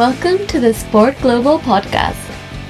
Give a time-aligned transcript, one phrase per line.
[0.00, 2.14] Welcome to the Sport Global Podcast.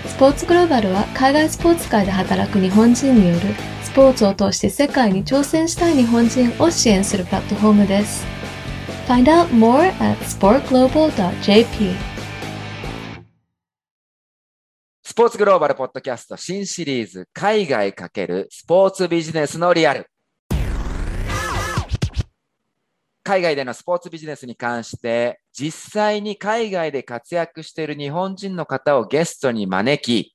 [0.04, 3.40] スポーツグローバルは海外スポーツ界で働く日本人による
[3.84, 8.26] スポーツを通して世界に挑戦したい日本人を支援するプラットフォームです。
[9.06, 11.94] Find out more at sportglobal.jp
[15.04, 20.09] スポーツグローバルポッドキャスト新シリーズ海外×スポーツビジネスのリアル。
[23.30, 30.34] 海外でのスポーツビジネスに関して実際に海外で活躍している日本人の方をゲストに招き、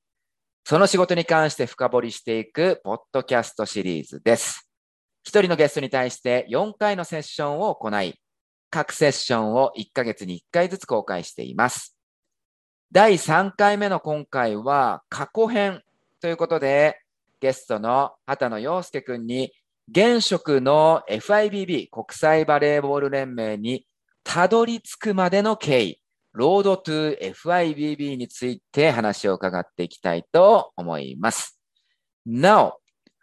[0.63, 4.69] その仕事に関して深掘りしていくポッドキャストシリーズです。
[5.25, 8.13] 一人のゲストに対して4回のセッションを行い、
[8.69, 11.97] 各セッションを1ヶ月に1回ずつ公開しています。
[12.93, 15.81] 第3回目の今回は過去編
[16.21, 17.01] ということで、
[17.41, 19.51] ゲストの畑野陽介くんに、
[19.87, 23.85] 現職の FIVB 国際バレーボール連盟に
[24.23, 26.01] たどり着くまでの経緯、
[26.33, 31.59] ロードトゥー FIBB について話を伺っていきたいと思います。
[32.25, 32.79] なお、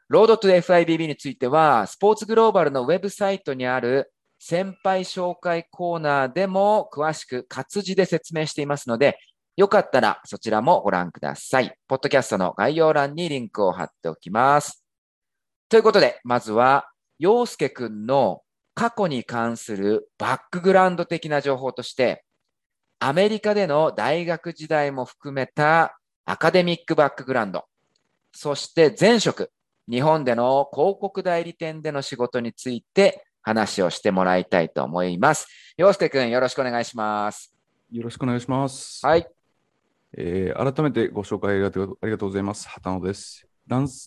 [0.09, 9.19] Road to FIVB については、スポーツグローバルのウェブサイトにある先輩紹介コーナーでも詳しく活字で説明していますので、
[9.57, 11.77] よかったらそちらもご覧ください。
[11.89, 14.82] ポッドキャストの概要欄にリンクを貼っておきます。
[15.73, 18.43] ということで、まずは、陽介くんの
[18.75, 22.27] 過去に関するバックグラウンド的な情報として、
[22.99, 27.65] アメリカでの大学時代も含めたアカデミックバックグラウンド、
[28.33, 29.51] そして前職、
[29.89, 35.47] 日本での広告代理店での仕事について話をしてもらいたいと思います。
[35.79, 37.57] 陽介くん、よろしくお願いします。
[37.91, 39.07] よろしくお願いします。
[39.07, 39.27] はい。
[40.19, 42.69] えー改めてご紹介ありがとうありがとうございます。
[42.69, 43.52] 畑野です。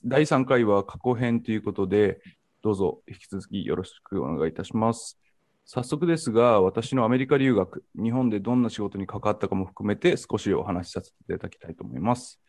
[0.05, 2.19] 第3回は過去編ということで、
[2.61, 5.19] どうぞ引き続きよろしくお願いいたします。
[5.65, 12.39] 早速ですが、私のアメリカ留学、日本でどんな仕事に関わったかも含めて少しお話しさせていただきたいと思います。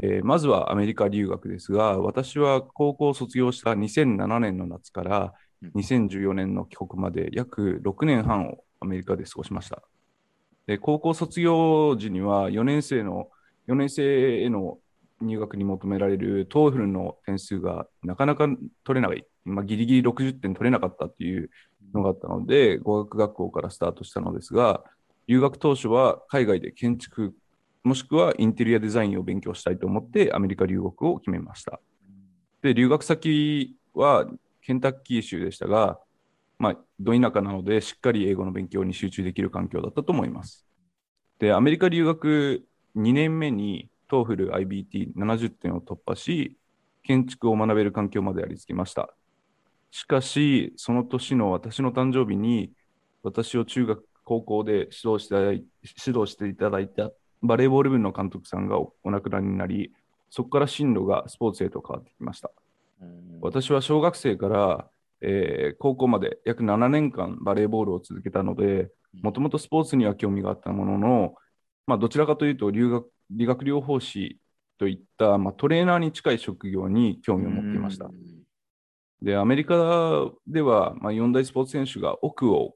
[0.00, 5.34] えーまずはアメリカ留学ですが、私は高校を卒業した2007年の夏から
[5.74, 9.82] 2014年の帰国まで約6年半をアメリカで過ごしました。
[10.68, 13.28] で高校卒業時には4年生の
[13.66, 14.78] 4年生への
[15.24, 18.46] 入学に求められる TOEFL の点数がなかなか
[18.84, 21.50] 取れない、まあ、ギリギリ60点取れなかったっていう
[21.92, 24.84] のがあったので、語学学校からスタートしたのですが、
[25.26, 27.34] 留学当初は海外で建築、
[27.82, 31.80] もしくはインテリアデザインを勉強したいと思ってアメリカ留学を決めました。
[32.62, 34.26] で、留学先は
[34.62, 35.98] ケンタッキー州でしたが、
[36.58, 40.66] まあ、ど田舎なので、しっかり英語の勉強に集中できる環境だったと思います。
[41.38, 42.64] で、アメリカ留学
[42.96, 46.56] 2年目に TOEFL IBT70 点を突破し、
[47.02, 49.14] 建築を学べる環境までありつきました。
[49.90, 52.72] しかし、その年の私の誕生日に、
[53.22, 55.64] 私を中学、高校で指導していただい
[56.06, 57.10] 指導していただいた
[57.42, 59.92] バレーボール部の監督さんがおお亡くなりになり、
[60.30, 62.50] そこから進路がスポーツへと変わってきました。
[63.40, 64.88] 私は小学生から、
[65.20, 68.90] えー高校まで約7年間バレーボールを続けたので、
[69.22, 71.34] もともとスポーツには興味があったものの、
[71.86, 74.38] まあ、どちらかというと留学理学療法士
[74.78, 78.10] といった、まあ、トレーナーに近い職業に興味を持っていました。
[79.22, 82.74] で、アメリカでは、まあ、4大スポーツ選手が億を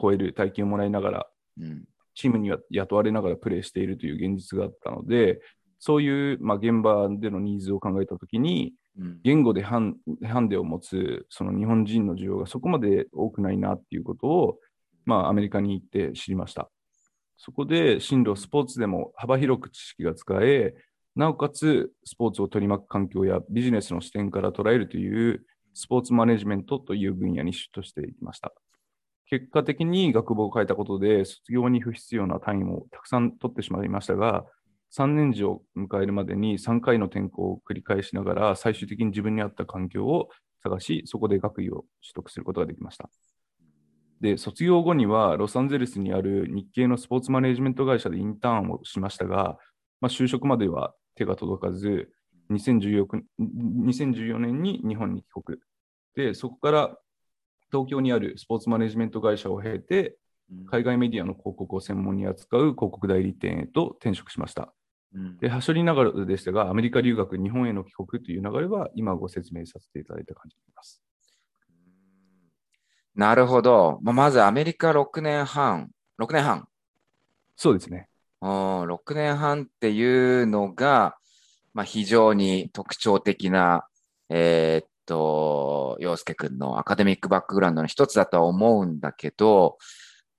[0.00, 1.26] 超える大金をもらいながら、
[1.60, 1.84] うん
[2.18, 5.38] チームには雇われながらプレーしているという現実があったので、
[5.78, 14.58] そういう、まあ、現場でのニーズを考えたときに、うん言語でハンハンデを持つその日本人の需要がそこまで多くないなっていうことを、
[15.04, 16.70] まあ、アメリカに行って知りました。
[17.36, 20.74] そこで進路、スポーツでも幅広く知識が使え、
[21.14, 28.52] なおかつスポーツを取り巻く環境やビジネスの視点から捉えるというスポーツマネジメントという分野にシフトしていきました。
[29.28, 34.44] 結果的に学部を変えたことで卒業に不必要な単位もたくさん取ってしまいましたが、
[34.92, 40.28] 3年時を迎えるまでに3回の転校を繰り返しながら、最終的に自分に合った環境を
[40.62, 43.10] 探し、そこで学位を取得することができました。
[44.20, 49.58] で、卒業後にはロサンゼルスにある日系のスポーツマネジメント会社でインターンをしましたが、
[50.00, 52.10] まあ、就職までは手が届かず、
[52.50, 53.06] 2014,
[53.40, 55.58] 2014年に日本に帰国。
[56.14, 56.96] で、そこから
[57.70, 60.16] 東京にあるスポーツマネジメント会社を経て、
[60.70, 64.72] 海外メディアの広告を専門に扱う広告代理店へと転職しました。
[65.14, 71.02] うんで、はしょりながらでしたが、アメリカ留学、日本への帰国という流れは、今ご説明させていただいた感じになります。
[73.16, 73.98] なるほど。
[74.02, 75.90] まあまずアメリカ6年半、
[76.20, 76.68] 6年半。
[77.56, 78.08] そうですね。
[78.42, 78.48] うん
[78.82, 81.16] 6年半っていうのが、
[81.72, 83.86] まあ、非常に特徴的な、
[84.28, 89.78] えーっと、洋介くんのアカデミックバックグラウンドの一つだとは思うんだけど、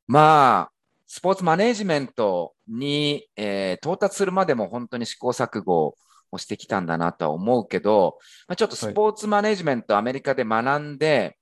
[0.07, 0.71] まあ、
[1.07, 5.95] スポーツマネジメントに、えー到達するまでも本当に試行錯誤
[6.31, 11.36] をしてきたんだなとは思うけど、まあ、ちょっとスポーツマネジメントをアメリカで学んで、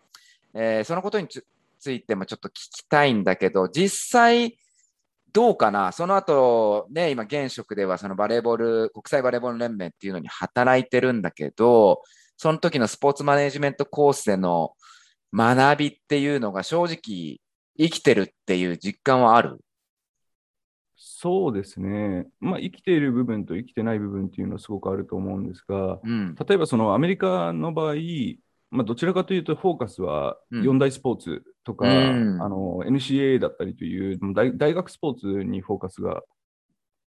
[0.56, 1.46] えーそのことにつ
[1.78, 4.58] ついてもちょっと聞きたいんだけど、実際
[5.32, 5.92] どうかな？
[5.92, 12.02] その後、ね、今現職ではそのバレーボール、国際バレーボール連盟っていうのに働いてるんだけど、
[12.38, 14.72] その時のスポーツマネジメントコースでの
[15.34, 17.42] 学びっていうのが正直
[17.78, 19.60] 生きてるっていう実感はある？
[20.96, 22.28] そうですね。
[22.40, 26.36] まあ、生きている部分と生きてない部分っていうのはすごくあると思うんですが、うん。
[26.36, 27.96] 例えばそのアメリカの場合、
[28.72, 30.64] まあ、どちらかというとフォーカスはうん。
[30.64, 32.42] 四大スポーツとか、うん。
[32.42, 36.24] あの NCAA だったりという大大学スポーツにフォーカスが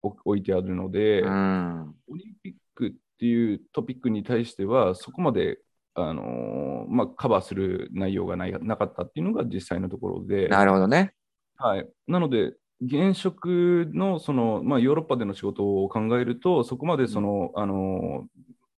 [0.02, 1.94] 置置いてあるので、うん。
[2.10, 5.58] オリンピックっていうトピックに対してはそこまで、
[5.94, 11.14] あのーまあ、カバーする内容がないなかったっていうのが実際のところで、なるほどね。
[11.56, 18.24] はい、なので、現職のその、まあ、ヨーロッパでの仕事を考えると、そこまでその、あの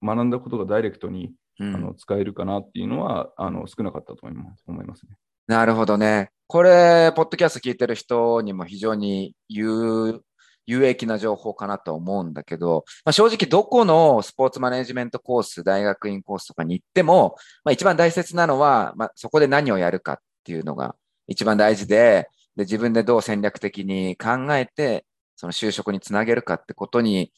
[0.06, 5.16] 学んだことがダイレクトに、うんあの使えるかなっていうのはあの少なかったと思います思いますね。
[5.48, 6.32] なるほどね。
[6.48, 10.22] これ、ポッドキャスト聞いてる人にも非常に有
[10.68, 20.96] 有益な情報かなと思うんだけど、まあ、正直どこのスポーツマネジメントコース、大学院コースとかに行っても、まあ、一番大切なのは、まあ、そこで何をやるかっていうのが
[21.28, 25.06] 一番大事で、で自分でどう戦略的に考えて、
[25.36, 27.32] その就職につなげるかってことに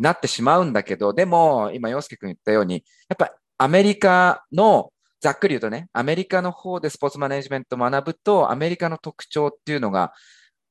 [0.00, 10.12] なってしまうんだけど、でも、今、洋介君言ったように、やっぱアメリカのざっくり言うとね、アメリカの方でスポーツマネジメントを学ぶと、アメリカの特徴っていうのが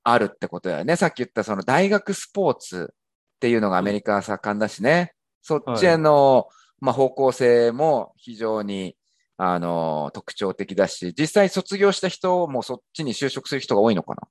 [0.04, 0.96] あるってことだよね。
[0.96, 5.14] さっき言ったその大学スポーツっていうのがアメリカは盛んだしね。
[5.44, 6.48] そっちへの、
[6.80, 8.96] まあ、方向性も非常に
[9.38, 14.28] あの特徴的だし、実際卒業した人もそっちに就職する人が多いのかな？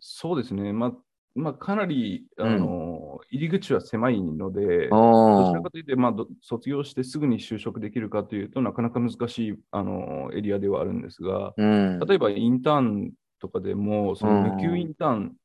[0.00, 0.92] そうですね、まあ
[1.38, 12.00] まあ、かなりあの、入り口は狭いので、どちおらかというと、まあ、ど卒業してすぐに就職できるかというとなかなか難しいあのエリアではあるんですが、うん。
[12.00, 15.36] 例えばインターンとかでも、その無給インターン、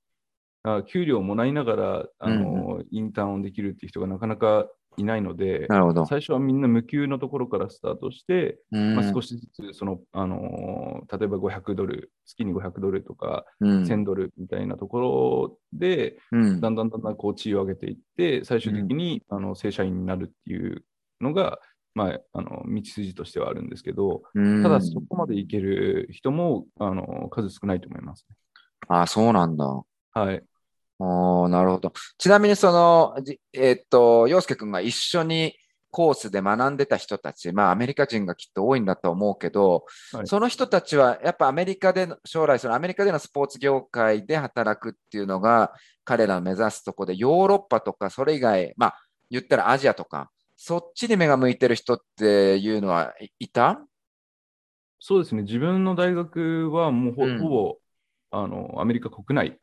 [0.64, 4.68] あ給料をもらいながらあの、インターンをできるっていう人がなかなか
[4.98, 6.06] いないので、なるほど。
[6.06, 20.84] 最初はみんな無給のところからスタートして、うんまあ、少しずつその、あのー例えば500ドル、月に500ドルとかうん1000ドルみたいなところで、うんだんだんだんだんこう地位を上げていって、最終的に、あの正社員になるっていう
[21.22, 21.60] のが、
[21.96, 28.36] まあ、あの道筋としてはあるんですけど、うんただそこまでいける人もあの数少ないと思います、ね。
[28.88, 29.66] あ、そうなんだ。
[30.14, 30.44] はい。
[31.00, 31.94] おーなるほど。
[32.18, 35.56] ちなみにその、じえーっと、洋介くんが一緒に
[35.92, 40.28] コースで学んでた人たち、まあアメリカ人がきっと多いんだと思うけど、はい。
[40.28, 45.74] その人たちはやっぱアメリカでの、将来そのアメリカでのスポーツ業界で働くっていうのが
[46.04, 48.96] 彼らの目指すとこで、ヨーロッパとかそれ以外、まあ
[49.30, 53.82] 言ったらアジアとか、そっちに目が向いてる人っていうのはいいた？
[55.00, 57.40] そうですね、自分の大学はもうほ,、うん。
[57.40, 57.78] ほぼ
[58.32, 59.60] あのアメリカ国内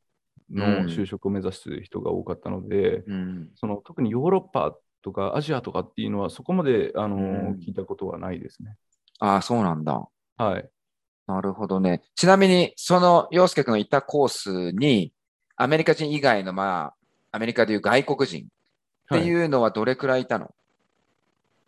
[0.50, 3.48] の就職を目指す人が多かったので、うん。
[3.54, 8.76] その特にヨーロッパとかアジアとかっていうのはそこまであの、うん聞いたことはないですね。
[9.18, 10.06] ああ、そうなんだ。
[10.36, 10.68] はい。
[11.26, 12.02] なるほどね。
[12.16, 15.12] ちなみに、その洋介君がいたコースに、
[15.56, 16.94] アメリカ人以外の、ま
[17.32, 18.46] あ、アメリカでいう外国人っ
[19.10, 20.52] てはいいうのはどれくらいいたの、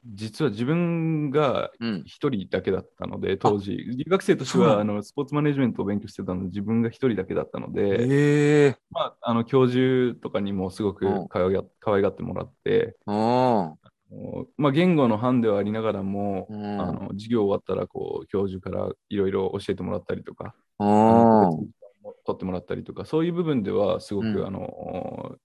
[0.04, 2.02] 実は自分がうん。
[2.04, 8.76] 一人だけだったので、当時、留学生としてはあのスポーツマネジメントを勉強してたので、自分が一人だけだったので、ええ。
[8.90, 11.28] まあ、あの教授とかにもすごくうん。
[11.28, 16.80] 可愛が可愛がってもらって、まあ、言語の班ではありながらも、うん。
[16.80, 24.46] あの授業終わったらこう教授からいろいろ教えてもらったりとか、取ってもらったりとか、そういう部分ではすごく、うん。
[24.46, 25.36] あの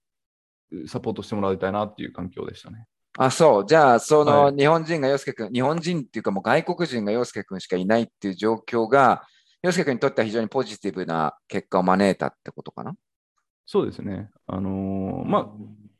[0.86, 2.86] サポートしてもらいたいなっていう環境でしたね。
[3.20, 3.66] あ、そう。
[3.66, 9.22] じゃあ、そのは日本人が洋介君、日本人っていうかもう外国人が洋介君しかいないっていう状況が、
[9.62, 12.94] 洋介君にとっては非常にポジティブな結果を招いたってことかな？
[13.66, 14.30] そうですね。
[14.46, 15.48] あのーまあ、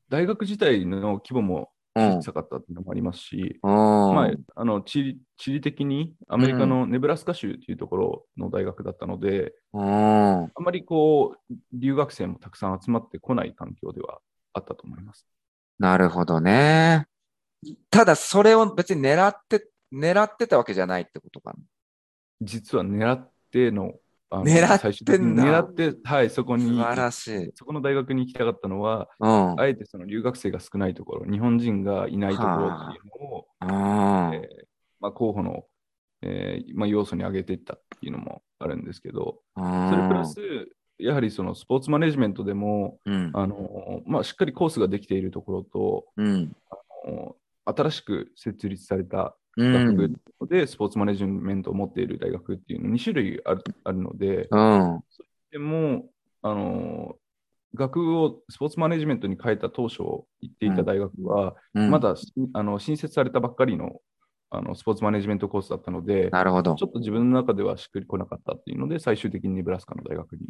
[0.09, 2.13] 大学自体の規模もうん。
[2.19, 3.71] 小さかったっていうのもありますし、うん。
[3.73, 10.45] まあ、あの地理地理的にアメリカのネブラスカ州というところの大学だったので、うん。
[10.45, 14.19] あんまりこう留学生もたくさん集まってこない環境では
[14.53, 15.27] あったと思います。
[15.79, 17.07] なるほどね。
[17.91, 21.55] ただ、それを別に狙って、狙ってたわけじゃないってことか
[22.41, 23.95] 実は狙っての、
[24.31, 26.65] あの狙ってんだ狙って、はい、そこな。
[26.65, 27.53] に素晴らしい。
[27.55, 29.61] そこの大学に行きたかったのは、うん。
[29.61, 33.69] あえてその留学生が少ないところ、日本人がいないところっていうのを、うん
[34.35, 34.69] えー
[35.01, 35.65] まあ、候補の、
[36.23, 40.41] えーまあ、要素に挙げていったっていうのもあるんですけど、それプラス、
[40.99, 43.31] やはりそのスポーツマネジメントでも、うん。
[43.35, 46.57] あのまあ、しっかりコースができているところと、うん。
[46.71, 50.17] あの新しく設立されたう学部ん。
[50.49, 55.01] でスポーツマネジメントを持っている大学っていうの2種類あるあるので、うん。
[55.51, 56.05] でも、
[56.43, 57.17] あの
[57.75, 64.01] 学部をスポーツマネジメントに変えた当初行っていた大学は、うんまだしあの新設されたばっかりの
[64.51, 66.85] あのスポーツマネジメントコースだったので、なるほどち。
[66.85, 70.47] ょっと自分の中ではしっくりこなかったっていうので、最終的にネブラスカの大学に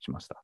[0.00, 0.42] しました。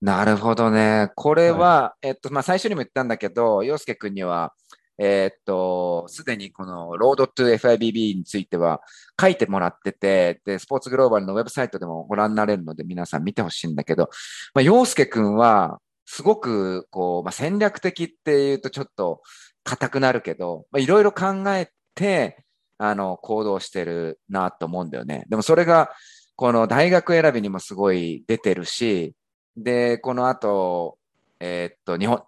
[0.00, 1.10] なるほどね。
[1.16, 4.54] これは、えっと、まあ、最初にも言ったんだけど、洋介君には、
[4.96, 8.80] えっと、すでにこの Road to FIBB については
[9.20, 14.10] 書いてもらってて、で、スポーツグローバルのウェブサイトでもご覧になれるので、皆さん見てほしいんだけど、
[14.54, 19.20] まあ、洋介君は、すごく、こう、まあ、戦略的っていうとちょっと
[19.62, 22.44] 硬くなるけど、まあ、いろいろ考えて、
[22.78, 25.26] あの、行動してるなと思うんだよね。
[25.28, 25.90] でもそれが、
[26.38, 29.12] この大学選びにもすごい出てるし、
[29.56, 30.96] で、この後、
[31.40, 32.22] えーっと、日本、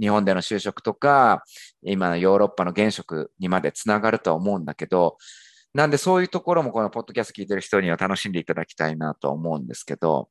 [0.00, 1.44] 日本での就職とか、
[1.84, 5.16] 今のヨーロッパの現職にまでつながるとは思うんだけど、
[5.74, 10.28] なんでそういうところもこのポッドキャスト聞いてる人には楽しんでいただきたいなとは思うんですけど、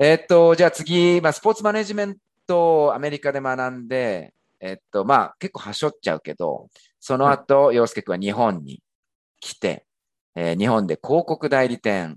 [0.00, 2.16] えーっと、じゃあ次、まあ、スポーツマネジメン
[2.48, 6.66] トをアメリカで学んで、えーっと、まあ、結構はしょっちゃうけど、
[6.98, 8.82] その後、洋介君は日本に
[9.44, 9.84] 来て、
[10.34, 12.16] えー日本で広告代理店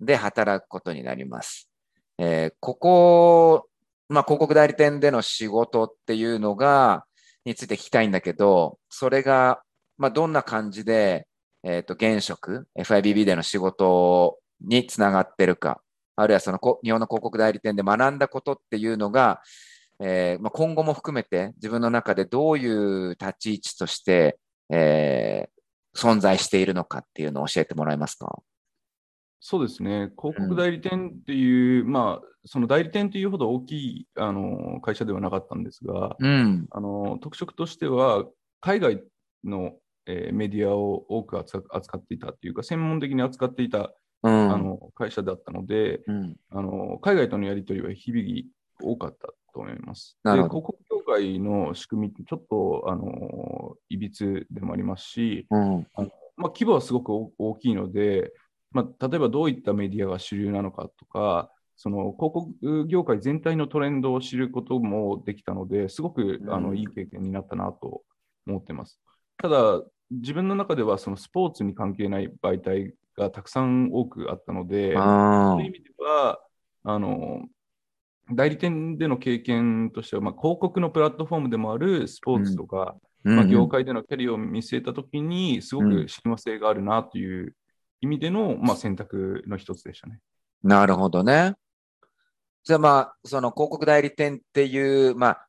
[0.00, 1.70] で働くことになります。
[2.18, 3.68] えーここ、
[4.08, 7.04] まあ、広告代理店での仕事っていうのが、
[7.44, 9.62] について聞きたいんだけど、それが、
[9.98, 11.26] まあ、どんな感じで、
[11.62, 15.80] えっ、と、現職、FIBB での仕事につながってるか、
[16.16, 19.40] あるいはその日本の広告代理店で学んだことっていうのが、
[20.00, 24.38] えーまあ、今後も含めて自分の中でどういう立ち位置として、
[24.70, 25.53] えー
[25.94, 28.42] 存在しているのかっていうのを教えてもらえますか？
[29.40, 36.66] そうですね、広告代理店っていう、まあ、その代理店というほど大きいあの会社ではなかったんですが、うん。
[36.70, 38.24] あの特色としては、
[38.60, 39.02] 海外
[39.44, 39.72] の、
[40.06, 44.52] えーメディアを多く扱扱っていたっていうか、専門的に扱っていた、うん。
[44.52, 46.36] あの会社だったのでうん。
[46.50, 50.16] あの、海外とのやり取りは日々多かったと思います。
[50.24, 50.78] で、広告
[51.20, 55.86] 業界の仕組みってちょっとあのいびつでもありますし、うん。
[56.36, 58.32] まあ、規模はすごく大大きいので、
[58.72, 68.02] まあ、例えばどういったメディアが主流なのかとか、その広告業界全体のトレンドを知ることもできたので、すごくあうんのいい経験になったなと
[68.46, 69.00] 思ってます。
[69.38, 76.40] ただ、自分の中ではそのスポーツに関係ない媒体がたくさん多くあったので、あそういう意味では、
[76.84, 77.42] あの
[78.32, 87.54] 代理店での経験としては、まあ、広告のプラットフォームでもあるスポーツとか、まあ、業界でのキャリアを見据えたときに、すごく親和性があるなという
[88.00, 90.20] 意味での、まあ、選択の一つでしたね。
[90.62, 91.54] なるほどね。
[92.64, 95.46] じゃあまあ、その広告代理店っていう、まあ、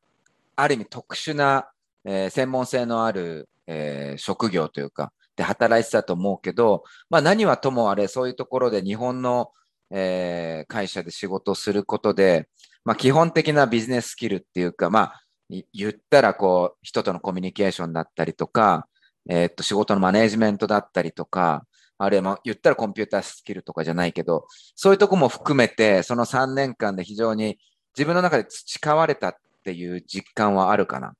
[0.56, 1.68] ある意味特殊な、
[2.04, 9.50] えー専門性のある、えー職業というか、で働いてたと思うけど、まあ何はともあれ、そういうところで日本の、
[9.90, 12.48] えー会社で仕事をすることで、
[12.86, 15.22] まあ基本的なビジネススキルっていうか、まあ、
[15.74, 18.86] 言ったらこう、人とのコミュニケーションだったりとか、
[19.28, 21.66] えーっと、仕事のマネジメントだったりとか、
[21.98, 27.58] あるいは言ったらコンピュータースキルとかじゃないけど、そういうとこも含めて、その3年間で非常に
[27.96, 31.14] 自分の中で培われたっていう実感はあるかな。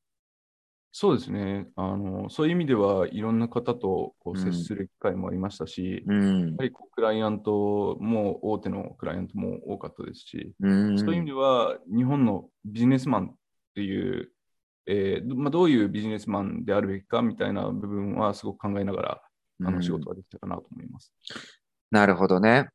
[0.98, 2.30] そうですねあの。
[2.30, 6.56] そういう意味では、いろんな方とこううん接する機会もありましたし、やうん。
[6.56, 10.98] はりこうクライアントも大手のクライアントも多かったですし、うん。
[10.98, 13.34] そういう意味では、日本のビジネスマンっ
[13.74, 14.30] ていう、
[14.86, 19.20] えーどまあ、どういうビジネスマンであるべきかみたいな部分はすごく考えながら、あ
[19.68, 21.12] うんの仕事ができたかなと思います。
[21.90, 22.70] なるほどね。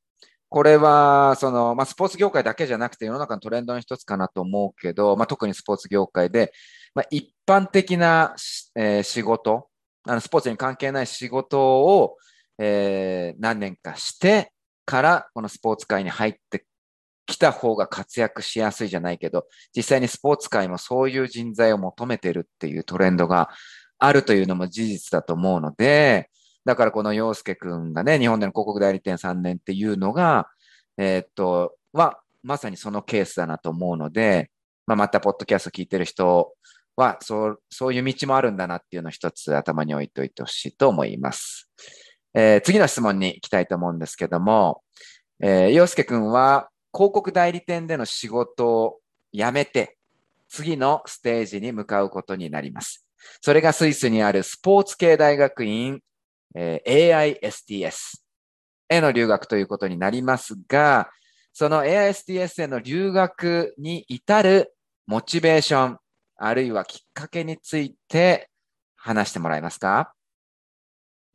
[0.48, 6.54] これは、その、まあ、スポーツ業界だけじゃなくて世の中のトレンドの一つかなと思うけど、まあ、特にスポーツ業界で、
[6.94, 8.36] まあ、一般的な、
[8.76, 9.68] えー仕事、
[10.08, 12.18] あのスポーツに関係ない仕事を、
[12.58, 14.52] えー何年かして
[14.86, 16.66] から、このスポーツ界に入って
[17.26, 19.46] きた方が活躍しやすいじゃないけど、
[19.76, 23.50] 実際にスポーツ界もそういう人材を求めてるっていうトレンドが
[24.00, 26.30] あるというのも事実だと思うので、
[26.66, 30.50] だからこの洋介くんがね、日本での広告代理店3年っていうのが、
[30.98, 34.52] えーっと、は、まさにそのケースだなと思うので、
[34.88, 36.54] まあ、またポッドキャスト聞いてる人
[36.96, 41.70] は、そう、そういう道もあるんだなっていうのを一つ頭に置いておいてほしいと思います。
[42.34, 44.84] えー次の質問に行きたいと思うんですけども、
[45.42, 49.00] えー、洋介くんは広告代理店での仕事を
[49.34, 49.98] 辞めて、
[50.50, 53.06] 次のステージに向かうことになります。
[53.42, 56.02] それがスイスにあるスポーツ系大学院、
[56.56, 58.22] えー AISTS。
[58.92, 61.10] への留学ということになりますが、
[61.54, 64.74] その AISTS への留学に至る
[65.08, 65.98] モチベーション、
[66.44, 68.50] あるいはきっかけについて
[68.96, 70.14] 話してもらえますか？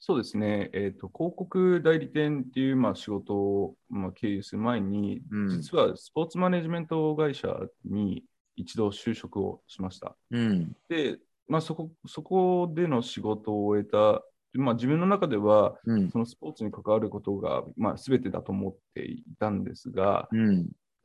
[0.00, 7.48] そうですね、えーと、広告代理店っていう、まあ、仕事を、まあ、経由する前に、うん、実はスポーツマネジメント会社
[7.84, 8.24] に
[8.56, 10.16] 一度就職をしました。
[10.30, 14.22] うん、で、まあ、そこそこでの仕事を終えた、
[14.54, 20.28] まあ、自分の中では、うん、そのスポーツに関わることが、まあ、全てだと思っていたんですが、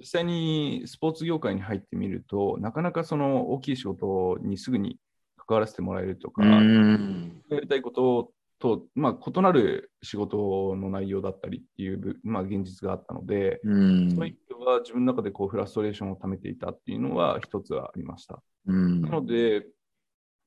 [0.02, 4.98] 実際にスポーツ業界に入ってみると、なかなかその大きい仕事にすぐに
[5.38, 18.42] 関わらせてもらえるとか、やりたいことと、まあ、異なる仕事の内容だったりっていう、まあ、現実があったので、そういう意味では自分の中でこうフラストレーションを溜めていたっていうのは一つはありました。
[18.66, 19.68] なので、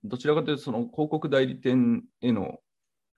[0.03, 2.59] どちらかというとその広告代理店への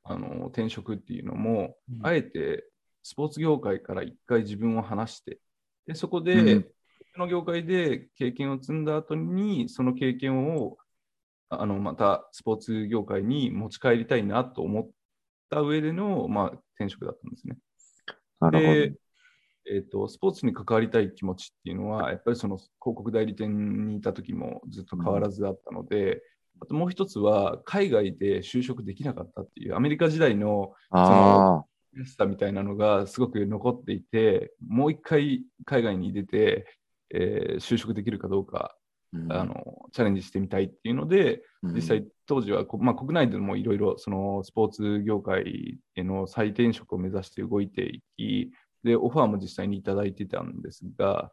[0.04, 2.64] あの転職っていうのも、うん、あえて
[3.02, 5.40] スポーツ業界から一回自分を離して、
[5.86, 6.66] でそこで、うん、
[7.16, 10.76] の業界で経験を積んだ後に、その経験を
[11.48, 14.88] あのまたスポーツ業界に持ち帰りたいなと思っ
[15.50, 16.46] た上での、まあ、
[16.78, 17.56] 転職だったんですね。
[18.50, 18.94] で、
[19.68, 26.20] えーと、スポーツに関わりたい気持ちっていうのは、やっぱりその広告代理店にいた時もずっと変わらずだったので、うん、
[26.62, 36.66] あともう一つは、海外で就職できなかったっていう、アメリカ時代のその悔しさみたいなのがすごく残っていて、もう一回海外に出て、
[37.14, 38.76] えー、就職できるかどうか
[39.30, 48.52] あのチャレンジしてみたいっていうので、実際当時は、まあ、国内でもいろいろそのスポーツ業界への再転職を目指して動いていき、
[48.84, 51.30] でオファーも実際にいただいてたんですが、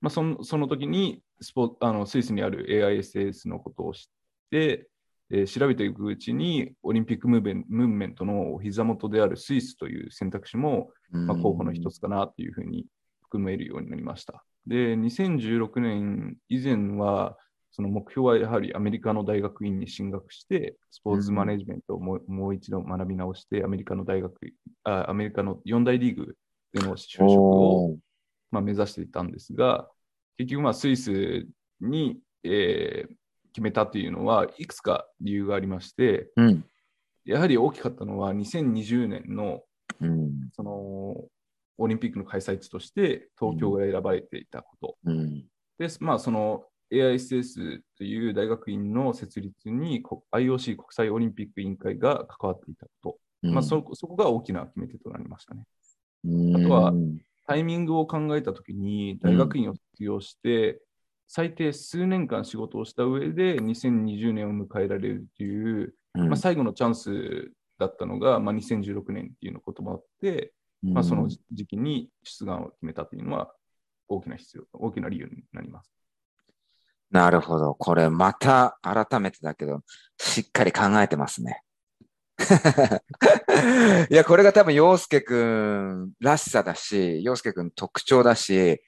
[0.00, 4.02] まあ、そのその時にスポあのスイスにある AISS のことを知っ
[4.50, 4.88] て、
[5.30, 12.86] えー、調べていくうちにオリンピックムーブムーブメントのお膝元であるスイスという選択肢も、まあ、候補の一つかなというふうに
[13.22, 14.44] 含めるようになりました。
[14.66, 17.36] で、2016年以前は、
[17.72, 24.34] その目標はやはりアメリカの大学院に進学して、スポーツマネジメントをもううん、もう一度学び直して、アメリカの大学
[24.84, 26.36] あ、アメリカの4大リーグ
[26.72, 27.96] での就職を、
[28.50, 29.88] まあ、目指していたんですが、
[30.36, 31.46] 結局、まあ、スイス
[31.80, 33.14] に、えー、
[33.52, 36.64] 決めたというのはいくつか理由がありまして、うん、
[37.24, 39.62] やはり大きかったのは2020年の、
[40.00, 40.70] うん、その
[41.78, 44.96] オリンピックの開催地として東京が選ばれていたこと。
[45.04, 45.44] うん、
[45.78, 53.18] で、まあ、その AISS という大学院の設立に IOC 国際オリンピック委員会が関わっていたこと。
[53.44, 55.64] うん、まあそ、そこが大きな決め手となりましたね。
[56.24, 56.92] うん、あとは、
[57.46, 60.82] タイミングを考えたときに、大学院を卒業して、
[61.32, 73.52] 最低数年間仕事をした上で2020年を迎えられるという、まあ、最後のチャンスだったのが、まあ、2016年っていうのこともあって、まあ、その時期に出願を決めたというのは
[74.08, 75.92] 大きな必要、大きな理由になります。
[77.12, 77.76] なるほど。
[77.76, 79.82] これまた改めてだけど、
[80.18, 81.62] しっかり考えてますね。
[84.10, 88.82] いや、これが多分、洋介くんらしさだし、洋介くん特徴だし、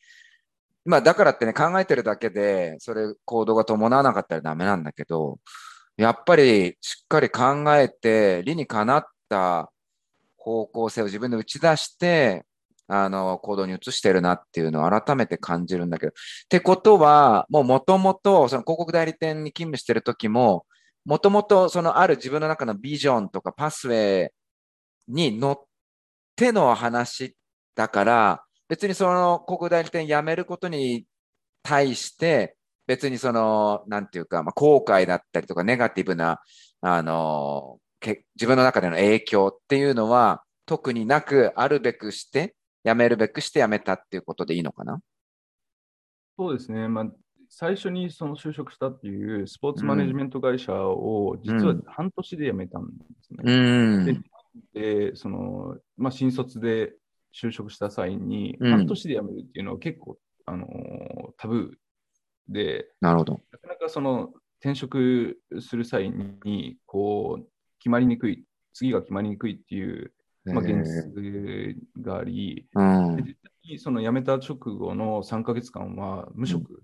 [0.84, 5.38] まあ、だからってね、考えてるだけで、それ、行動が伴わなかったらダメなんだけど、
[5.96, 9.70] やっぱりしっかり考えて、理にかなった
[10.36, 12.44] 方向性を自分で打ち出して、
[12.88, 16.10] あの、行動に移してるなっていうのを改めて感じるんだけど。
[16.10, 16.12] っ
[16.48, 18.14] てことは、もう元々、
[18.48, 20.66] その広告代理店に勤務してる時も、
[21.04, 24.30] もともとそのある自分の中のビジョンとかパスウェイ
[25.08, 25.64] に乗っ
[26.36, 27.36] ての話
[27.74, 31.04] だから、別にその広告代理店辞めることに
[31.62, 32.56] 対して、
[32.86, 36.40] 別にその、なんていうか、まあ、後悔だったりとか、ネガティブな、
[36.80, 45.00] あの、け自分の中での影響っていうのは特になくあるべくして、やめるべくしてやめたっていうことでいいのかな？
[46.38, 46.88] そうですね。
[46.88, 47.06] まあ、
[47.50, 53.42] 最初にその就職したっていうスポーツマネジメント会社を実は半年で辞めたんですね。
[53.44, 54.04] うん、
[54.72, 56.94] ででその、まあ、新卒で
[57.32, 60.66] 就職した際に、半年で辞めるっていうのは結構、あの
[61.36, 63.40] タブーで、なるほど。
[63.52, 67.46] なかなかその転職する際にこう
[67.78, 70.12] 決まりにくい、次が決まりにくいっていう、
[70.44, 76.82] まあ、現実があり、うん、実際にその辞めた直後の3か月間は無職。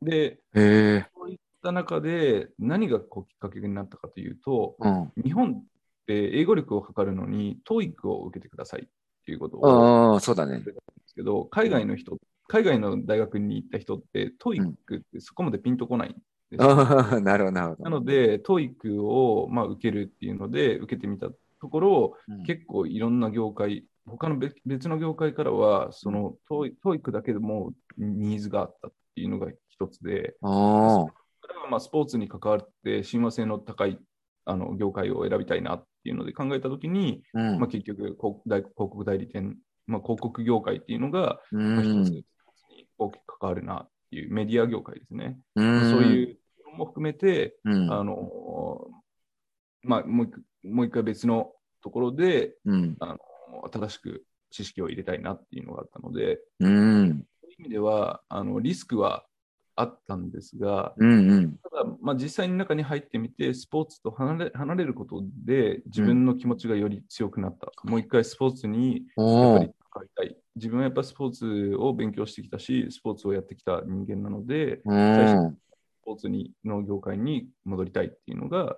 [0.00, 5.62] うん、で、そういった中で何がこうきっかけになったかというと、うん、日本
[6.06, 8.82] で英語力を測るのに TOEIC を受けてください。
[8.82, 8.86] っ
[9.30, 10.58] ていうことをそうだね。
[10.58, 10.72] で
[11.06, 16.16] すけど、海外の人、海外の大学に行った人って TOEIC ってそこまでピンとこない
[16.50, 17.84] なるほど、なるほど。
[17.84, 31.12] なので、 TOEIC を、まあ、受けるっていうので、受けてみたところ、うん、結構いろんな業界他の別別の業界からは、その、トイ TOEIC だけでもニーズがあったっていうのが一つで、おー。
[31.42, 33.98] それはまあスポーツに関わって親和性の高い
[34.44, 37.58] あの業界を選びたいなっていうので考えたときに、うん。
[37.58, 42.22] まあ、結局広告代、広告代理店、まあ、広告業界っていうのが、うまあ、一つ
[42.98, 45.38] 大きく関わるなっていうメディア業界ですね。
[45.56, 47.92] うまあそうんいうのも含めて、うん。
[47.92, 48.88] あの
[49.82, 50.32] まあ、もう一
[50.68, 52.96] もう一回別のところでうん。
[53.00, 53.18] あの
[53.72, 57.24] 新しく知識を入れたいなっていうのがあったので、うん。
[57.40, 59.24] そういう意味ではあのリスクは
[59.80, 61.56] あったんですが、うんうん。
[61.62, 67.72] ただ、まあ、実際に中に入ってみて、スポーツと離れ離れることで、自分の気持ちがより強くなった。
[67.84, 70.36] もう一回スポーツにやっぱり関わりたい。
[70.56, 75.26] 自分はやっぱスポーツを勉強してきたし、スポーツをやってきた人間なので、うん。
[75.26, 75.54] ス
[76.04, 78.76] ポーツにの業界に戻りたいっていうのが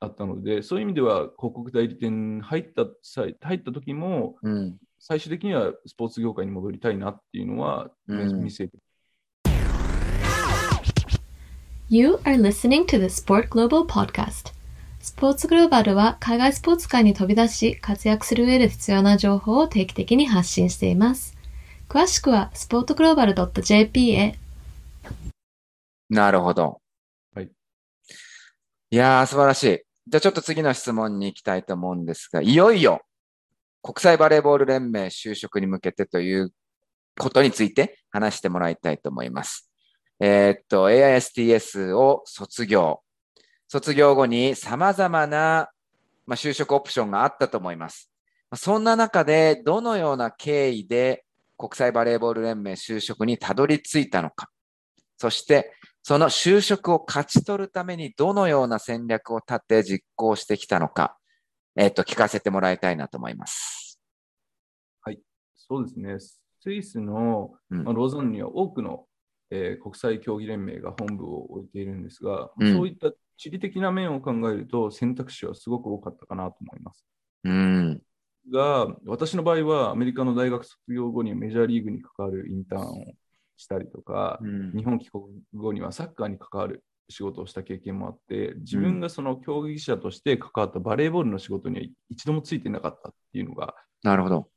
[0.00, 4.76] あったので、そういう意味では広告代理店入った際入った時も、うん。
[4.98, 8.42] 最終的にはスポーツ業界に戻りたいなっていうのは、うん。
[8.42, 8.78] 見せて
[11.96, 14.52] You are listening to the Sport Global Podcast.
[14.98, 21.36] スポーツグローバルは海外スポーツ界に飛び出し活躍する上で必要な情報を定期的に発信しています。
[21.88, 24.36] 詳しくは sportglobal.jp へ。
[26.10, 26.80] なるほど。
[27.32, 27.44] はい。
[27.44, 29.82] いやー、素晴らしい。
[30.08, 33.02] じゃあちょっと次の質問に行きたいと思うんですが、いよいよ
[33.84, 36.52] 国際バレーボール連盟就職に向けてという
[37.16, 39.70] ことについて話してもらいたいと思います。
[40.20, 43.00] えーっと、AISTS を卒業。
[43.68, 45.70] 卒業後に様々な、
[46.26, 48.10] まあ、就職オプションがあったと思います。
[48.50, 51.24] まあそんな中で、どのような経緯で
[51.58, 54.50] 国際バレーボール連盟就職にたどり着いたのか。
[55.16, 55.72] そして、
[56.02, 61.16] その就職を勝ち取るためにどのような戦略を立て実行してきたのか、
[61.76, 63.84] えっ、と、聞かせてもらいたいなと思います。
[65.66, 66.16] そうですね、
[66.60, 69.06] スイスの、うんまあ、ローザンには多くの、
[69.54, 77.04] えー国際競技連盟が本部を置いているんですが、うんそういった地理的な面を考えると選択肢はすごく多かったかなと思います。
[77.44, 78.02] うん。
[78.52, 83.04] が、私の場合はアメリカの大学卒業後にメジャーリーグに関わるインターンを
[83.56, 94.48] したりとか、うん日本帰国後にはサッカーに関わる仕事をした経験もあって、自分がその競技者として関わったバレーボールの仕事には一度もついてなかったっていうのがなるほど。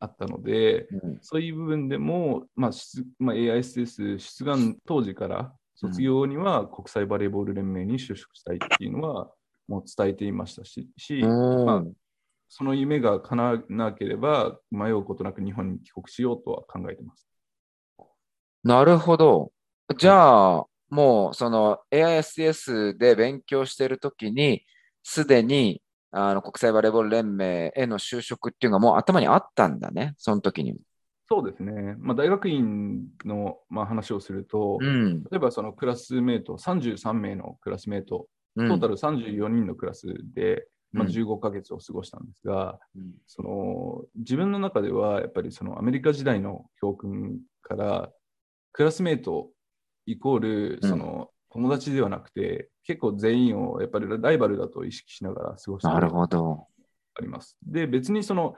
[0.00, 9.30] あったので、うんそういう部分でも、まあ出まあ、AISS 出願当時から卒業後には国際バレーボール連盟に就職したいっていうのは
[9.68, 11.84] もう伝えていましたし、しうんまあ、
[12.48, 17.28] その夢が叶わなければ迷うことなく日本に帰国しようとは考えています。
[18.64, 19.52] なるほど。
[19.96, 24.62] じゃあ、もうその AISS で勉強しているときに、
[25.02, 30.74] すでにあの国際バレーボール連盟への就職っていうのがもう頭にあったんだね、その時に。
[31.30, 35.22] そうですね、まあ、大学院の、まあ、話をすると、うん。
[35.24, 38.68] 例えばそのクラスメート、33名のクラスメート、うん。
[38.68, 41.12] トータル34人のクラスで、まあ、うん。
[41.12, 43.12] 15ヶ月を過ごしたんですが、うん。
[43.26, 48.10] その自分の中ではやっぱりそのアメリカ時代の教訓から
[48.72, 49.50] クラスメート
[50.06, 50.88] イコールうん。
[50.88, 56.66] その友達ではなくて、結構全員をやっぱりライバルだと意識しながら過ごしてなるほど。
[57.14, 57.56] あります。
[57.62, 58.54] で別にその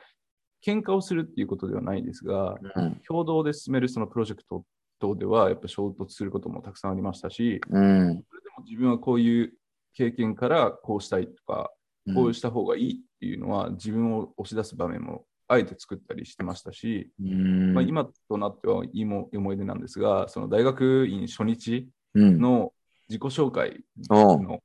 [0.65, 3.01] 喧嘩をするっていうことではないですが、うん。
[3.07, 4.65] 共同で進めるそのプロジェクト
[4.99, 8.23] 等ではやっぱ衝突することもたくさんありましたし、うん。
[8.29, 9.53] それでも自分はこういう
[9.95, 11.71] 経験からこうしたいとか、
[12.15, 22.73] こうした方がいいっていうのは自分を押し出す場面もあえて作ったりしてましたし、うんまあ、今となってはいいも思い出なんですが、その大学院初日うんの
[23.11, 24.63] 自己紹介の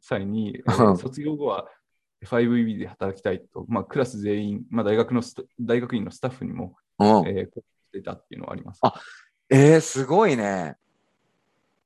[0.00, 0.62] 際に、
[0.96, 1.68] 卒業後は
[2.24, 7.50] FIVB で働きたいと、まあ、クラス全員、まあ、大学のスタ大学院のスタッフにも、えー、し
[7.92, 8.80] てたっていうのはあります。
[8.82, 8.94] あ
[9.50, 10.76] えー、すごいね。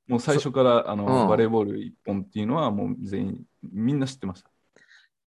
[0.07, 4.49] もう最初からあの、うんバレーボール一本っていうのはもう全員、みんな知ってました。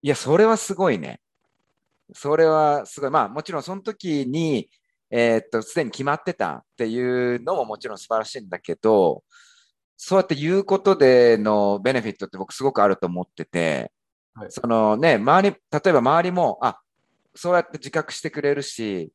[0.02, 1.22] いや、それはすごいね。
[2.14, 3.10] それはすごい。
[3.10, 4.70] まあ、もちろんその時に、
[5.10, 9.24] えーっと、すでに決まってたっていうのももちろん素晴らしいんだけど、
[10.04, 13.92] そうやって言うことでのベネフィットって僕すごくあると思ってて、
[14.34, 14.52] はい。
[14.52, 16.80] そのね、周り、例えば周りも、あ、
[17.36, 19.12] そうやって自覚してくれるし、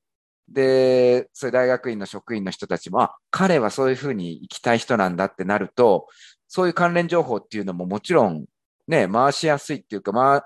[0.48, 6.06] で、そういう大学院の職員の人たちも、あ、彼はそういうふうに行きたい人なんだってなると、
[6.46, 8.44] そういう関連情報っていうのももちろん
[8.86, 10.42] ね、回しやすいっていうか、回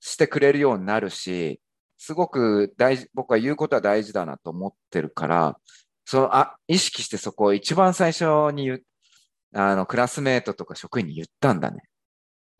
[0.00, 1.60] してくれるようになるし、
[1.98, 5.56] すごく大事、僕は言うことは大事だなと思ってるから、
[6.04, 8.80] その、あ、意識してそこを一番最初に
[9.54, 11.82] あの、クラスメートとか職員に言ったんだね。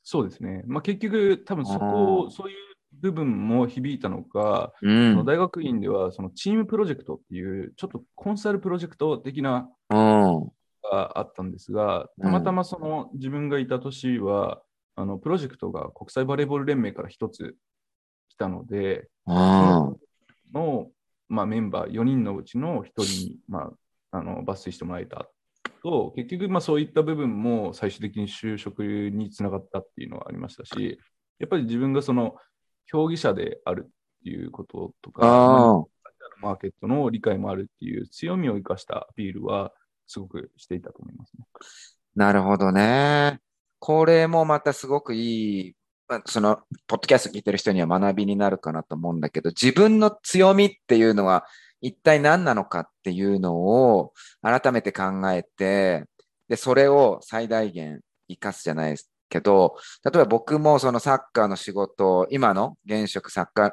[0.03, 0.63] そうですね。
[0.67, 2.57] まあ、結局、多分そこそういう
[2.93, 5.27] 部分も響いたのか、うそのん。
[5.27, 10.53] 大学院ではそのチームプロジェクトっていう、ちょっとコンサルプロジェクト的なうん。
[10.83, 14.63] があったんですが、たまたまその自分がいた年は、
[14.97, 17.57] あのプロジェクトが国際バレーボール連盟から一つ
[18.29, 19.97] 来たので、うん。
[20.53, 20.91] の、
[21.29, 23.73] まあ、メンバー4人のうちの1人に、ま
[24.13, 25.29] あ、あの抜粋してもらえた
[25.85, 30.99] と、結局、まあ、そういった部分も最終的に就職につながったっていうのはありましたし、
[31.39, 32.35] やっぱり自分がその
[32.87, 33.91] 競技者であるっ
[34.25, 35.85] ていうこととか、ああ。
[36.41, 39.73] マーケットの理解もあるっていう強みを生かしたアピールは
[40.07, 41.45] すごくしていたと思いますね。
[42.17, 43.41] なるほどね。
[43.79, 45.77] これもまたすごくいい、
[46.09, 51.45] まあその、ポッドキャスト聞いてる人には学びになるかなと思うんだけど、自分の強みっていうのは
[51.85, 56.05] 一体何なのかっていうのを改めて考えて、
[56.49, 63.73] で、それを最大限活かすじゃないですけど、例えば僕もそのサッカーの仕事、今の現職サッカー、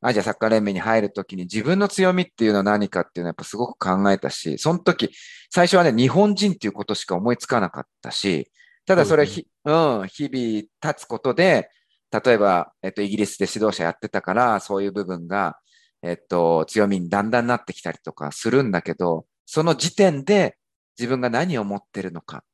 [0.00, 5.10] アジアサッカー連盟に入るときに自分の強みっていうのは何かっていうのはやっぱすごく考えたし、その時、
[5.50, 8.52] 最初はね、日本人っていうことしか思いつかなかったし、
[8.86, 11.70] ただそれそうですひ、うん、日々経つことで、
[12.12, 15.58] 例えば、えっと、イギリスで指導者やってたから、そういう部分が、
[16.02, 20.56] えっと、強みにだんだんなってきたりとかするんだけど、その時点で
[20.98, 22.44] 自分が何を持ってるのか。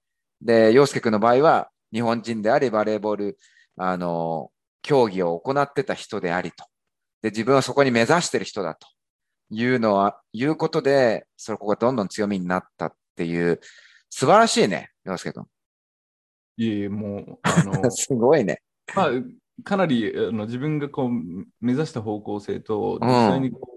[0.41, 3.39] で、洋介君の場合は、日本人であり、バレーボール、
[3.77, 4.51] あの、
[4.83, 6.65] 競技を行ってた人でありと。
[7.23, 8.87] で、自分はそこに目指してる人だと
[9.51, 13.61] いうのは、いうことで、そこがどんどん強みになったっていう、
[14.11, 15.47] 素晴らしいね、洋介君。
[16.57, 18.61] いえいえ、もう、あの、 すごいね。
[18.95, 19.11] まあ、
[19.63, 21.11] かなりあの自分がこう
[21.61, 23.75] 目指した方向性と、うん実際にこう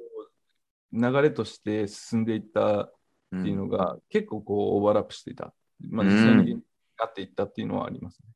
[0.93, 2.91] 流れとして進んでいった
[3.31, 5.53] うっていうのん、が、結構こうオーバーラップしていた。
[5.89, 6.53] まあ、うん実際に
[6.97, 8.29] なっていったっていうのはありますね。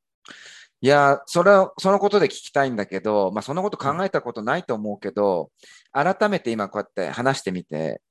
[0.83, 5.51] いや、それを、そのことで聞きたいんだけど、まあ、そんなこと考えたことないと思うけど、
[5.91, 8.01] 改めて今こうやって話してみて、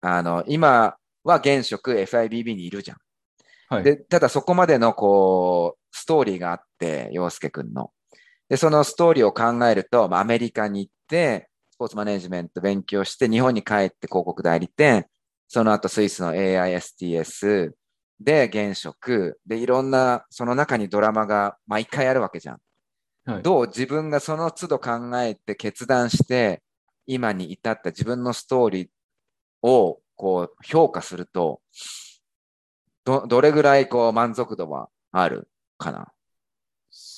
[0.00, 2.98] あの、今は現職 FIBB にいるじゃん。
[3.68, 3.84] はい。
[3.84, 7.92] で、ただそこまでのこう、ストーリーがあって、洋介くんの。
[8.48, 15.06] で、そのストーリーを考えると、まあ、アメリカに行って、スポーツマネジメント勉強して、日本に帰って広告代理店、
[15.48, 17.72] その後スイスの AISTS
[18.20, 22.58] で現職、で、いろんな、その中にドラマが毎回あるわけじゃん。
[23.26, 26.62] はい、どう自分がその都度考えて決断して、
[27.06, 28.88] 今に至った自分のストーリー
[29.62, 31.60] をこう評価すると、
[33.04, 36.13] ど、どれぐらいこう満足度はあるかな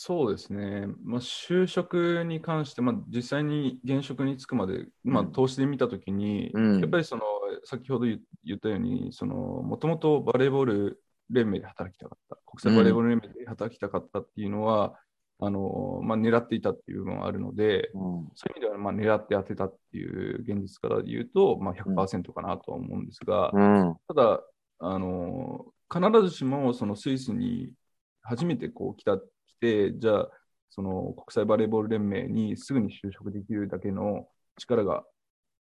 [0.07, 0.87] そうですね。
[1.03, 7.23] まあ、就職に関して、まあ、実際に現職に就くまで、まあ、うん投資で見たときに、うんやっぱりその、
[7.65, 14.95] 先ほど言言ったように、その、もともとバレーボール連盟で働きたかった、国際バレーボール連盟で働きたかったっていうのは、
[15.41, 18.31] あの、まあ、狙っていたっていう部分はあるので、うん。
[18.37, 23.97] そういう意味では、まあ、狙って当てたっていう現実から言うと、まあ、100%かなとは思うんですが、うん。
[24.07, 24.41] ただ、
[24.79, 27.73] あの、必ずしもそのスイスに
[28.23, 29.19] 初めてこう来た、
[29.57, 30.29] 来て、じゃあ、
[30.71, 35.05] その国際バレーボール連盟にすぐに就職できるだけの力が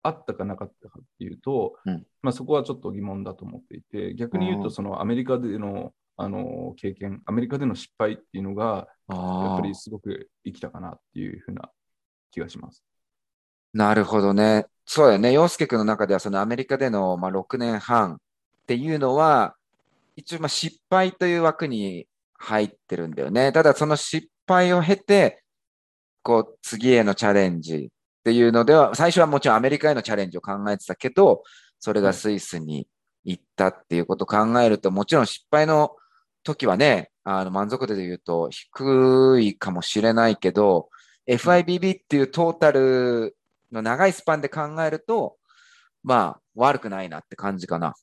[0.02, 9.74] あったかなかったかっていうと、うんまあ、そこはちょっと疑問だと思っていて、逆に言うと、うんそのアメリカでのあの経験、アメリカでの失敗っていうのが、やっぱり。
[9.74, 11.70] すごく生きたかなっていうふうな
[12.30, 12.82] 気がします。
[13.74, 14.66] なるほどね。
[14.86, 15.32] そうだよね。
[15.32, 18.16] 洋介君の中ではそのアメリカでの、まあ、6年半っ
[18.66, 19.56] ていうのは、
[20.16, 22.06] 一応まあ失敗という枠に
[22.46, 23.50] 入ってるんだよね。
[23.50, 25.42] ただその失敗を経て、
[26.22, 31.42] こう次へのチャレンジっていうのでは、最初はもちろんアメリカへのチャレンジを考えてたけど、
[31.80, 32.86] それがスイスに
[33.24, 35.96] 行ったっていうことを考えると、もちろん失敗の
[36.44, 40.88] 時はね、あの満足度で言うと低いかもしれないけど、
[41.26, 43.36] FIBB っていうトータル
[43.72, 45.36] の長いスパンで考えると、
[46.04, 47.94] まあ、悪くないなって感じかな。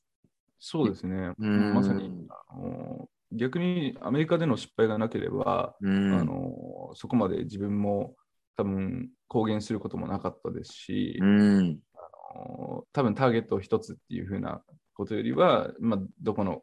[0.58, 1.32] そうですね。
[1.38, 6.14] うんまさにあの逆にアメリカでの失敗がなければ、うん。
[6.20, 8.14] あのそこまで自分も
[8.56, 11.78] 多分公言することもなかったですし、うん。
[11.94, 14.62] あの多分ターゲットを一つっていうふうな
[14.94, 16.62] ことよりは、まあ、どこの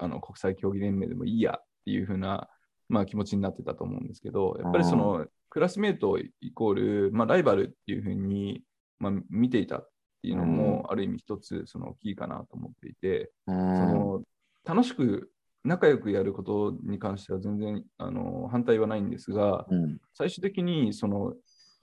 [0.00, 2.48] あの国際競技連盟でもいいやっていうふうな、
[2.88, 8.62] まあ、気持ちになってたと思うんですけど、やっぱりそのクラスメートイコール、まあ、ライバルっていうふうに、
[8.98, 9.88] まあ、見ていたっ
[10.22, 13.88] ていうのも、ある意味一つそのキーかなと思っていて、そうん。
[13.88, 14.22] の
[14.64, 15.30] 楽しく
[15.64, 19.98] 仲良くやることに関しては全然あの反対はないんですが、うん。
[20.14, 21.32] 最終的にその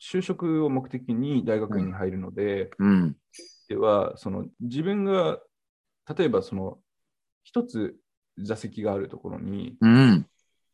[0.01, 3.15] 就職を目的に大学院に入るので、うん。
[3.67, 5.39] ではその自分が
[6.15, 6.77] 例えばその
[7.43, 7.95] 一つ
[8.37, 10.27] 座席があるところにうん。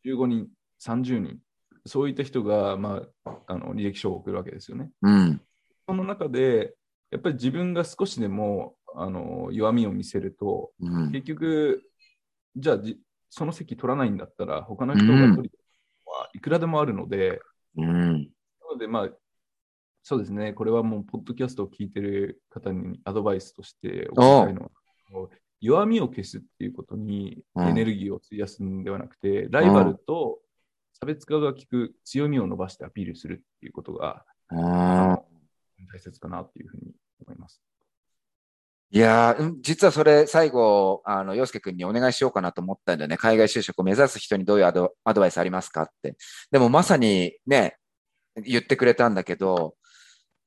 [0.04, 0.48] 15人、
[0.80, 1.38] 30人
[1.86, 4.90] そういった人が、まあ、あの履歴書を送るわけですよね。
[5.02, 5.40] うん。
[5.86, 6.74] その中で、
[7.10, 11.12] やっぱり自分が少しでもあの弱みを見せると、うん。
[11.12, 11.82] 結局、
[12.58, 12.98] じゃあじ、
[13.30, 17.40] その席取らないんだったら、他の人が取るのはいくらでもあるので、
[17.76, 18.22] うん。
[18.24, 19.08] なので、まあ、
[20.02, 24.70] そうですね、これはもう、ポッドキャストを聞いてる方にアドバイスとしておきたいの
[25.12, 25.28] は、
[25.60, 30.40] 弱みを消すっていうことにうんエネルギーを費やすんではなくて、ライバルと
[31.00, 35.24] 差別化が効く強みを伸ばしてアピールするっていうことが、ああの
[35.92, 36.92] 大切かなっていうふうに
[37.26, 37.60] 思います。
[38.90, 43.18] いや実はそれ、最後、あの、洋介君にお願いしようかなと思ったんだよね。
[43.18, 46.16] 海外就職を目指す人にどういうアドアドバイスありますかって。
[46.50, 47.76] でもまさにね、
[48.36, 49.74] 言ってくれたんだけど、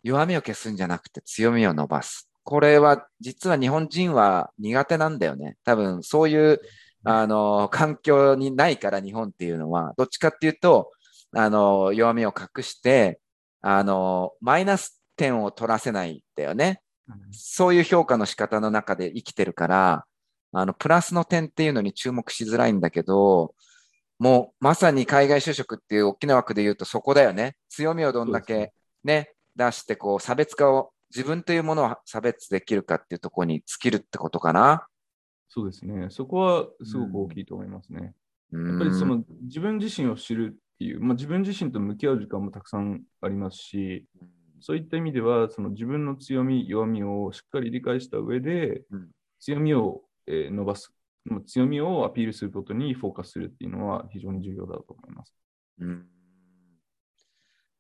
[0.04, 2.32] 弱みを消すんじゃなくて強みを伸ばす。
[2.44, 5.58] これは、実は日本人は苦手なんだよね。
[5.64, 6.62] 多分、そういう、
[7.04, 10.92] あの、環境にないから、日本っていうのは、どっちかっていうと、
[11.36, 13.20] あの、弱みを隠して、
[13.62, 16.82] あの、マイナス点を取らせないんだよね。
[17.32, 20.06] そういう評価の仕方の中で生きてるから、
[20.54, 23.56] あの、プラスの点っていうのに注目しづらいんだけど、
[24.20, 27.56] もうまさに海外就職っていう大きな枠で言うとそこだよね。
[27.70, 34.88] 強みをどんだけね、出してこう差別化を、自分というものを差別できるかっていうところに尽きるってことかな。
[35.50, 38.14] そうですね、そこはすごく大きいと思いますね。
[38.54, 44.06] ややっぱりその自分自身を知るっていう、まあ、自分自身と向き合う時間もたくさんありますし、
[44.62, 50.94] そういった意味では、その自分の強み、弱みをしっかり理解した上で、うん強みを、えー伸ばす、
[51.26, 55.34] まあ強みをアピールすることにフォーカスするっていうのは非常に重要だと思います。
[55.80, 56.06] うん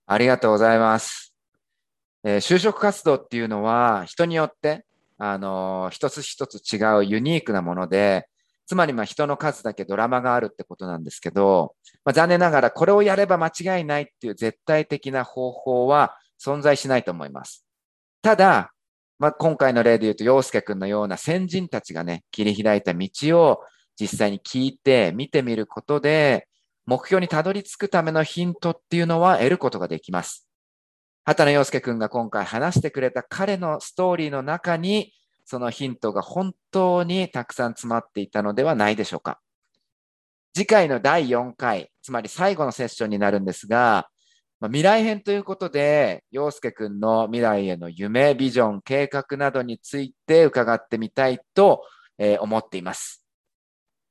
[0.07, 1.35] ありがとうございます。
[2.23, 4.85] えー就職活動っていうのは人によって、
[5.19, 8.27] あのー一つ一つ違うユニークなもので、
[8.65, 17.65] つまりまあ人の数だけドラマがあるってことなんですけど、まあ、残念ながらこれをやれば間違いないっていう絶対的な方法は存在しないと思います。
[18.21, 18.71] ただ、
[19.19, 23.07] まあ、今回の例で言うと、陽介くんのような先人たちがね、切り開いた道
[23.39, 23.59] を
[23.99, 26.47] 実際に聞いて見てみることで、
[26.85, 30.47] 目標にたどり着くためのヒントっていうのは得ることができます。
[31.23, 35.13] 畑野陽介くんが今回話してくれた彼のストーリーの中に、
[35.45, 39.39] そのヒントが本当にたくさん詰まっていたのではないでしょうか。
[40.55, 44.09] 次回の第4回、つまり最後のセッションになるんですが、
[44.61, 51.83] まあ、未来編ということで、陽介くんの未来への夢、ビジョン、計画などについて伺ってみたいと、
[52.19, 53.25] えー思っています。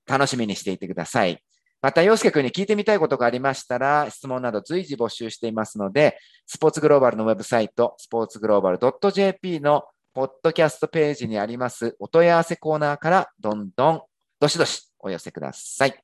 [0.09, 1.41] 楽しみにしていてください。
[1.81, 8.79] また、洋介君に聞いてみたいことがありましたら、質問など随時募集していますので、スポーツグローバルのウェブサイト、スポーツグローバル
[9.13, 14.03] .jp のポッドキャストページにありますお問い合わせコーナーからどんどん
[14.41, 15.95] どしどしお寄せください。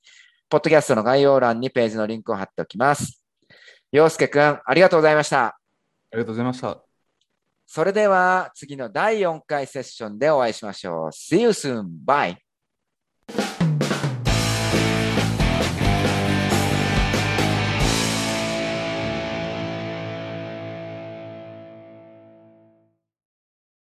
[0.49, 3.26] ポッドキャストの概要欄にページのリンクを貼っておきます。
[3.93, 5.47] 洋介くん、ありがとうございました。
[5.47, 5.59] あ
[6.13, 6.83] りがとうございました。
[7.67, 11.09] それでは次の第4回セッションでお会いしましょう。
[11.09, 11.87] See you soon.
[12.05, 12.46] Bye.